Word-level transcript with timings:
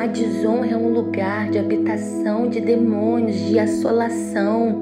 A 0.00 0.06
desonra 0.06 0.68
é 0.68 0.76
um 0.78 0.94
lugar 0.94 1.50
de 1.50 1.58
habitação 1.58 2.48
de 2.48 2.58
demônios, 2.58 3.36
de 3.36 3.58
assolação. 3.58 4.74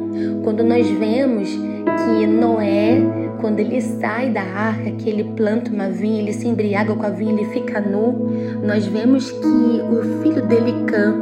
Quando 0.45 0.63
nós 0.63 0.89
vemos 0.89 1.51
que 1.51 2.25
Noé, 2.25 3.03
quando 3.41 3.59
ele 3.59 3.81
sai 3.81 4.31
da 4.31 4.43
arca, 4.43 4.93
que 4.93 5.11
ele 5.11 5.25
planta 5.35 5.73
uma 5.73 5.89
vinha, 5.91 6.23
ele 6.23 6.33
se 6.33 6.47
embriaga 6.47 6.95
com 6.95 7.05
a 7.05 7.11
vinha, 7.11 7.33
ele 7.33 7.47
fica 7.47 7.81
nu, 7.81 8.31
nós 8.65 8.87
vemos 8.87 9.29
que 9.33 9.83
o 9.91 10.23
filho 10.23 10.47
dele 10.47 10.85
Cã, 10.87 11.17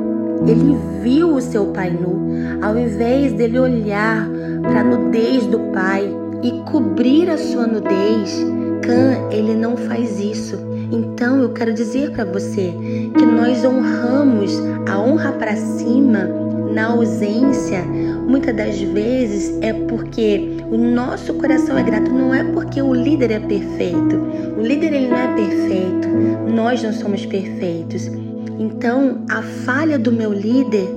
ele 0.47 0.77
viu 1.03 1.33
o 1.33 1.41
seu 1.41 1.69
pai 1.69 1.89
nu. 1.89 2.63
Ao 2.63 2.77
invés 2.77 3.33
dele 3.33 3.59
olhar 3.59 4.29
para 4.61 4.81
a 4.81 4.85
nudez 4.85 5.47
do 5.47 5.59
pai 5.73 6.07
e 6.43 6.51
cobrir 6.71 7.31
a 7.31 7.39
sua 7.39 7.67
nudez, 7.67 8.45
Cã, 8.83 9.31
ele 9.31 9.55
não 9.55 9.74
faz 9.74 10.20
isso. 10.20 10.76
Então 10.91 11.41
eu 11.41 11.51
quero 11.51 11.73
dizer 11.73 12.11
para 12.13 12.25
você 12.25 12.75
que 13.17 13.27
nós 13.27 13.65
honramos 13.65 14.53
a 14.89 15.01
honra 15.01 15.33
para 15.33 15.57
cima 15.57 16.29
na 16.73 16.89
ausência, 16.89 17.83
muitas 17.83 18.55
das 18.55 18.81
vezes 18.81 19.57
é 19.62 19.73
porque 19.73 20.57
o 20.71 20.77
nosso 20.77 21.35
coração 21.35 21.79
é 21.79 21.83
grato, 21.83 22.12
não 22.12 22.35
é 22.35 22.45
porque 22.45 22.83
o 22.83 22.93
líder 22.93 23.31
é 23.31 23.41
perfeito. 23.41 24.17
O 24.59 24.62
líder 24.62 24.93
ele 24.93 25.09
não 25.09 25.17
é 25.17 25.35
perfeito, 25.35 26.09
nós 26.55 26.83
não 26.83 26.93
somos 26.93 27.25
perfeitos. 27.25 28.11
Então, 28.59 29.25
a 29.29 29.43
falha 29.43 29.98
do 29.98 30.11
meu 30.11 30.33
líder 30.33 30.89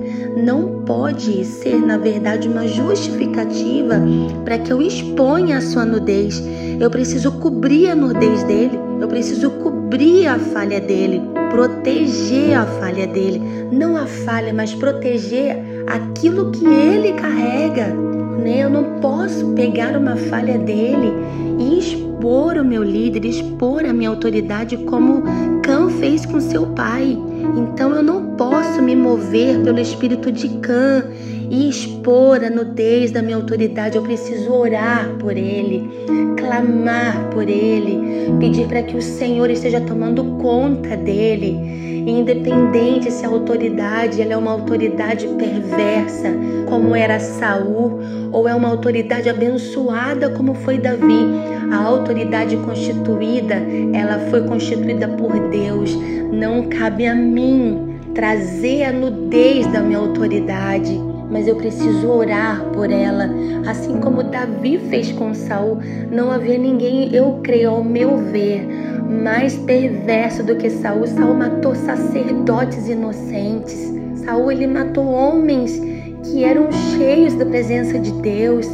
não 0.44 0.82
pode 0.84 1.44
ser, 1.44 1.78
na 1.78 1.98
verdade, 1.98 2.48
uma 2.48 2.66
justificativa 2.66 4.00
para 4.44 4.58
que 4.58 4.72
eu 4.72 4.80
exponha 4.80 5.58
a 5.58 5.60
sua 5.60 5.84
nudez. 5.84 6.42
Eu 6.80 6.88
preciso 6.88 7.32
cobrir 7.32 7.90
a 7.90 7.94
nudez 7.94 8.42
dele, 8.44 8.80
eu 8.98 9.06
preciso 9.06 9.50
cobrir 9.50 10.26
a 10.26 10.38
falha 10.38 10.80
dele, 10.80 11.20
proteger 11.50 12.54
a 12.56 12.64
falha 12.64 13.06
dele. 13.06 13.38
Não 13.70 13.98
a 13.98 14.06
falha, 14.06 14.54
mas 14.54 14.72
proteger 14.72 15.62
aquilo 15.86 16.50
que 16.50 16.64
ele 16.64 17.12
carrega. 17.12 17.88
Né? 17.88 18.60
Eu 18.60 18.70
não 18.70 18.98
posso 18.98 19.48
pegar 19.48 19.94
uma 19.94 20.16
falha 20.16 20.56
dele 20.56 21.12
e 21.58 21.78
expor 21.78 22.56
o 22.56 22.64
meu 22.64 22.82
líder, 22.82 23.26
expor 23.26 23.84
a 23.84 23.92
minha 23.92 24.08
autoridade 24.08 24.78
como 24.78 25.22
Cã 25.62 25.90
fez 25.90 26.24
com 26.24 26.40
seu 26.40 26.68
pai. 26.68 27.18
Então 27.56 27.94
eu 27.94 28.02
não 28.02 28.36
posso 28.36 28.82
me 28.82 28.94
mover 28.94 29.60
pelo 29.62 29.78
espírito 29.78 30.30
de 30.30 30.48
Cã 30.58 31.04
e 31.50 31.68
expor 31.68 32.44
a 32.44 32.50
nudez 32.50 33.10
da 33.10 33.22
minha 33.22 33.36
autoridade. 33.36 33.96
Eu 33.96 34.02
preciso 34.02 34.52
orar 34.52 35.10
por 35.18 35.36
ele, 35.36 35.88
clamar 36.36 37.28
por 37.30 37.48
ele, 37.48 38.32
pedir 38.38 38.66
para 38.66 38.82
que 38.82 38.96
o 38.96 39.02
Senhor 39.02 39.50
esteja 39.50 39.80
tomando 39.80 40.24
conta 40.40 40.96
dele. 40.96 41.80
Independente 42.06 43.10
se 43.10 43.26
a 43.26 43.28
autoridade 43.28 44.22
ela 44.22 44.32
é 44.32 44.36
uma 44.36 44.52
autoridade 44.52 45.26
perversa, 45.28 46.28
como 46.66 46.94
era 46.94 47.20
Saul, 47.20 48.00
ou 48.32 48.48
é 48.48 48.54
uma 48.54 48.68
autoridade 48.68 49.28
abençoada, 49.28 50.30
como 50.30 50.54
foi 50.54 50.78
Davi, 50.78 51.26
a 51.70 51.76
autoridade 51.76 52.56
constituída, 52.58 53.56
ela 53.92 54.18
foi 54.30 54.42
constituída 54.42 55.08
por 55.08 55.38
Deus. 55.50 55.96
Não 56.32 56.68
cabe 56.68 57.06
a 57.06 57.14
mim 57.30 58.00
trazer 58.14 58.84
a 58.84 58.92
nudez 58.92 59.66
da 59.68 59.80
minha 59.80 59.98
autoridade, 59.98 61.00
mas 61.30 61.46
eu 61.46 61.54
preciso 61.56 62.08
orar 62.08 62.64
por 62.72 62.90
ela, 62.90 63.30
assim 63.66 63.98
como 64.00 64.24
Davi 64.24 64.78
fez 64.90 65.12
com 65.12 65.32
Saul. 65.32 65.78
Não 66.10 66.30
havia 66.30 66.58
ninguém, 66.58 67.14
eu 67.14 67.38
creio, 67.42 67.70
ao 67.70 67.84
meu 67.84 68.16
ver, 68.18 68.66
mais 69.22 69.56
perverso 69.56 70.42
do 70.42 70.56
que 70.56 70.68
Saul. 70.68 71.06
Saul 71.06 71.34
matou 71.34 71.74
sacerdotes 71.74 72.88
inocentes. 72.88 73.94
Saul 74.24 74.50
ele 74.50 74.66
matou 74.66 75.06
homens 75.06 75.80
que 76.24 76.44
eram 76.44 76.70
cheios 76.72 77.34
da 77.34 77.46
presença 77.46 77.98
de 77.98 78.12
Deus. 78.20 78.66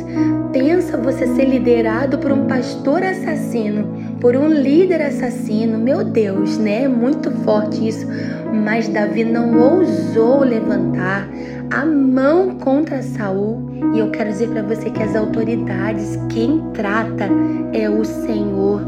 Pensa 0.52 0.96
você 0.96 1.26
ser 1.26 1.44
liderado 1.44 2.18
por 2.18 2.32
um 2.32 2.46
pastor 2.46 3.02
assassino, 3.02 4.15
por 4.26 4.34
um 4.34 4.48
líder 4.48 5.02
assassino. 5.02 5.78
Meu 5.78 6.02
Deus, 6.02 6.58
né? 6.58 6.82
É 6.82 6.88
muito 6.88 7.30
forte 7.44 7.86
isso. 7.86 8.04
Mas 8.52 8.88
Davi 8.88 9.22
não 9.22 9.56
ousou 9.56 10.40
levantar 10.40 11.28
a 11.70 11.86
mão 11.86 12.56
contra 12.58 13.02
Saul. 13.02 13.70
E 13.94 14.00
eu 14.00 14.10
quero 14.10 14.30
dizer 14.30 14.48
para 14.48 14.62
você 14.64 14.90
que 14.90 15.00
as 15.00 15.14
autoridades, 15.14 16.18
quem 16.28 16.60
trata 16.74 17.28
é 17.72 17.88
o 17.88 18.04
Senhor. 18.04 18.82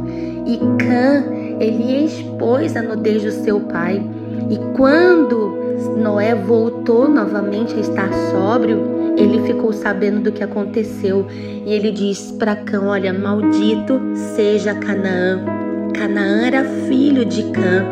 E 0.44 0.58
Cã, 0.84 1.24
ele 1.60 2.06
expôs 2.06 2.76
a 2.76 2.82
nudez 2.82 3.22
do 3.22 3.30
seu 3.30 3.60
pai. 3.60 4.02
E 4.50 4.58
quando 4.76 5.56
Noé 6.02 6.34
voltou 6.34 7.08
novamente 7.08 7.74
a 7.74 7.78
estar 7.78 8.12
sóbrio, 8.32 8.97
ele 9.18 9.42
ficou 9.46 9.72
sabendo 9.72 10.20
do 10.20 10.32
que 10.32 10.44
aconteceu 10.44 11.26
e 11.30 11.72
ele 11.72 11.90
diz 11.90 12.30
para 12.32 12.54
Cã: 12.56 12.82
Olha, 12.86 13.12
maldito 13.12 14.00
seja 14.36 14.74
Canaã. 14.74 15.44
Canaã 15.92 16.46
era 16.46 16.64
filho 16.64 17.24
de 17.24 17.42
Cã. 17.50 17.84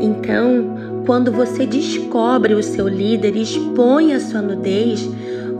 Então, 0.00 1.02
quando 1.06 1.32
você 1.32 1.66
descobre 1.66 2.54
o 2.54 2.62
seu 2.62 2.86
líder 2.86 3.36
e 3.36 3.42
expõe 3.42 4.12
a 4.12 4.20
sua 4.20 4.42
nudez, 4.42 5.08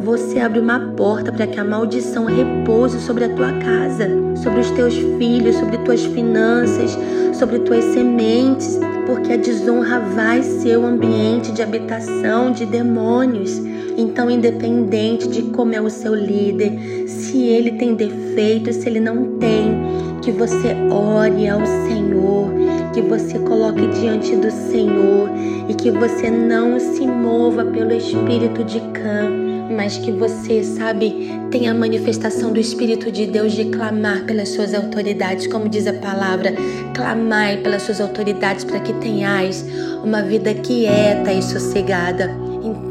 você 0.00 0.38
abre 0.38 0.60
uma 0.60 0.78
porta 0.94 1.32
para 1.32 1.46
que 1.46 1.58
a 1.58 1.64
maldição 1.64 2.26
repouse 2.26 3.00
sobre 3.00 3.24
a 3.24 3.28
tua 3.30 3.52
casa, 3.52 4.08
sobre 4.36 4.60
os 4.60 4.70
teus 4.72 4.94
filhos, 4.94 5.56
sobre 5.56 5.78
tuas 5.78 6.04
finanças, 6.04 6.98
sobre 7.32 7.60
tuas 7.60 7.84
sementes, 7.84 8.78
porque 9.06 9.32
a 9.32 9.36
desonra 9.36 10.00
vai 10.00 10.42
ser 10.42 10.76
o 10.76 10.84
ambiente 10.84 11.52
de 11.52 11.62
habitação 11.62 12.52
de 12.52 12.66
demônios. 12.66 13.58
Então, 13.96 14.30
independente 14.30 15.28
de 15.28 15.42
como 15.42 15.74
é 15.74 15.80
o 15.80 15.90
seu 15.90 16.14
líder, 16.14 17.06
se 17.06 17.38
ele 17.42 17.72
tem 17.72 17.94
defeito, 17.94 18.72
se 18.72 18.88
ele 18.88 19.00
não 19.00 19.38
tem, 19.38 19.74
que 20.22 20.32
você 20.32 20.74
ore 20.90 21.48
ao 21.48 21.64
Senhor, 21.64 22.50
que 22.92 23.02
você 23.02 23.38
coloque 23.38 23.86
diante 23.88 24.34
do 24.36 24.50
Senhor 24.50 25.28
e 25.68 25.74
que 25.74 25.90
você 25.90 26.30
não 26.30 26.78
se 26.80 27.06
mova 27.06 27.64
pelo 27.64 27.92
espírito 27.92 28.64
de 28.64 28.80
Cã 28.92 29.44
mas 29.70 29.98
que 29.98 30.12
você, 30.12 30.62
sabe, 30.62 31.30
tenha 31.50 31.72
a 31.72 31.74
manifestação 31.74 32.52
do 32.52 32.60
Espírito 32.60 33.10
de 33.10 33.26
Deus 33.26 33.52
de 33.52 33.66
clamar 33.66 34.24
pelas 34.24 34.50
suas 34.50 34.74
autoridades, 34.74 35.46
como 35.46 35.68
diz 35.68 35.86
a 35.86 35.92
palavra, 35.94 36.54
clamai 36.94 37.58
pelas 37.58 37.82
suas 37.82 38.00
autoridades 38.00 38.64
para 38.64 38.80
que 38.80 38.92
tenhais 38.94 39.64
uma 40.02 40.22
vida 40.22 40.54
quieta 40.54 41.32
e 41.32 41.42
sossegada. 41.42 42.43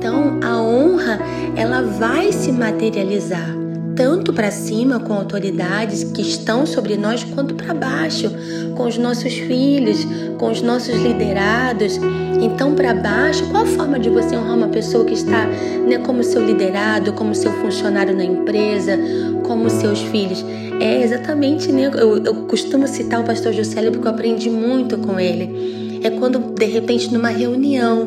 Então 0.03 0.38
a 0.44 0.62
honra, 0.62 1.18
ela 1.56 1.81
vai 1.81 2.30
se 2.34 2.52
materializar 2.52 3.56
tanto 3.96 4.34
para 4.34 4.52
cima 4.52 5.00
com 5.00 5.14
autoridades 5.14 6.03
que 6.03 6.22
estão 6.22 6.66
sobre 6.66 6.97
nós, 6.97 7.24
quanto 7.24 7.56
para 7.56 7.74
baixo 7.74 8.30
com 8.75 8.84
os 8.84 8.97
nossos 8.97 9.31
filhos, 9.31 10.06
com 10.38 10.52
os 10.52 10.62
nossos 10.62 10.94
liderados. 10.96 12.02
Então, 12.41 12.75
para 12.75 12.94
baixo, 12.94 13.50
qual 13.50 13.64
a 13.64 13.66
forma 13.66 13.97
de 13.97 14.09
você 14.09 14.36
honrar 14.36 14.58
uma 14.58 14.68
pessoa 14.68 15.06
que 15.06 15.14
está 15.14 15.46
né, 15.88 15.97
como 16.00 16.22
seu 16.22 16.46
liderado, 16.46 17.14
como 17.14 17.34
seu 17.34 17.53
funcionário 17.53 18.14
na 18.14 18.25
empresa, 18.25 19.00
como 19.44 19.70
seus 19.70 20.02
filhos? 20.02 20.44
É 20.81 21.02
exatamente, 21.02 21.72
né, 21.72 21.90
eu, 21.94 22.18
eu 22.25 22.35
costumo 22.47 22.90
citar 22.90 23.22
o 23.22 23.24
pastor 23.24 23.53
Juscelio 23.53 23.94
porque 23.94 24.06
eu 24.06 24.12
aprendi 24.12 24.50
muito 24.50 24.97
com 24.97 25.18
ele. 25.18 26.02
É 26.03 26.09
quando, 26.09 26.40
de 26.40 26.66
repente, 26.66 27.14
numa 27.14 27.30
reunião, 27.30 28.06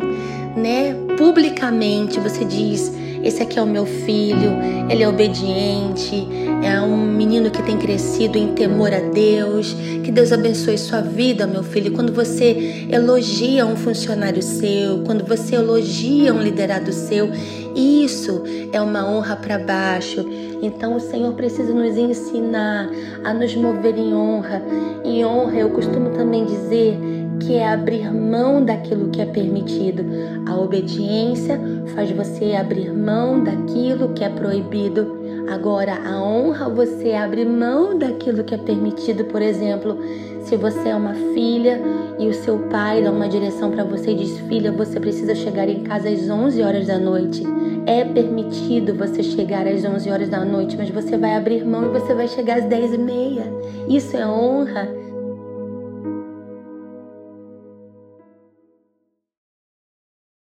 né, 0.55 1.06
publicamente, 1.16 2.21
você 2.21 2.44
diz 2.44 2.93
esse 3.27 3.43
aqui 3.43 3.59
é 3.59 3.62
o 3.62 3.66
meu 3.66 3.84
filho, 3.84 4.53
ele 4.88 5.03
é 5.03 5.09
obediente, 5.09 6.28
é 6.62 6.81
um 6.81 6.97
menino 6.97 7.50
que 7.50 7.60
tem 7.60 7.77
crescido 7.77 8.38
em 8.38 8.54
temor 8.54 8.93
a 8.94 9.00
Deus. 9.00 9.75
Que 10.04 10.12
Deus 10.12 10.33
abençoe 10.33 10.78
sua 10.78 11.01
vida, 11.01 11.45
meu 11.45 11.65
filho. 11.65 11.91
Quando 11.91 12.13
você 12.13 12.86
elogia 12.89 13.66
um 13.66 13.74
funcionário 13.74 14.41
seu, 14.41 15.03
quando 15.04 15.27
você 15.27 15.57
elogia 15.57 16.33
um 16.33 16.41
liderado 16.41 16.92
seu, 16.92 17.28
isso 17.74 18.45
é 18.72 18.80
uma 18.80 19.10
honra 19.10 19.34
para 19.34 19.59
baixo. 19.59 20.24
Então 20.63 20.95
o 20.95 21.01
Senhor 21.01 21.33
precisa 21.34 21.74
nos 21.74 21.97
ensinar 21.97 22.89
a 23.24 23.34
nos 23.34 23.57
mover 23.57 23.98
em 23.98 24.15
honra. 24.15 24.63
Em 25.04 25.24
honra, 25.24 25.57
eu 25.57 25.71
costumo 25.71 26.10
também 26.10 26.45
dizer 26.45 26.97
que 27.41 27.54
é 27.54 27.68
abrir 27.68 28.12
mão 28.12 28.65
daquilo 28.65 29.10
que 29.10 29.21
é 29.21 29.27
permitido. 29.27 30.04
A 30.48 30.56
obediência 30.56 31.60
faz 31.94 32.10
você 32.10 32.54
abrir 32.54 32.92
mão 32.92 33.42
daquilo 33.42 34.10
que 34.10 34.24
é 34.24 34.28
proibido. 34.28 35.16
Agora, 35.48 35.94
a 35.94 36.21
honra 36.21 36.68
você 36.68 37.12
abre 37.12 37.44
mão 37.44 37.97
daquilo 37.97 38.42
que 38.42 38.54
é 38.54 38.59
permitido. 38.59 39.24
Por 39.27 39.41
exemplo, 39.41 39.97
se 40.41 40.56
você 40.56 40.88
é 40.88 40.94
uma 40.94 41.15
filha 41.15 41.80
e 42.18 42.27
o 42.28 42.34
seu 42.34 42.59
pai 42.71 43.03
dá 43.03 43.12
uma 43.12 43.28
direção 43.28 43.71
para 43.71 43.84
você 43.84 44.10
e 44.10 44.16
diz: 44.16 44.39
Filha, 44.41 44.72
você 44.72 44.98
precisa 44.98 45.34
chegar 45.34 45.68
em 45.68 45.84
casa 45.84 46.09
às 46.09 46.28
11 46.28 46.62
horas 46.62 46.86
da 46.86 46.98
noite. 46.98 47.44
É 47.86 48.04
permitido 48.04 48.94
você 48.94 49.22
chegar 49.22 49.66
às 49.68 49.84
11 49.84 50.10
horas 50.10 50.28
da 50.28 50.44
noite, 50.44 50.77
mas 50.77 50.91
você 50.91 51.16
vai 51.16 51.36
abrir 51.36 51.65
mão 51.65 51.84
e 51.84 52.00
você 52.00 52.12
vai 52.15 52.27
chegar 52.27 52.59
às 52.59 52.65
10 52.65 52.94
e 52.94 52.98
meia. 52.98 53.44
Isso 53.89 54.16
é 54.16 54.27
honra. 54.27 55.05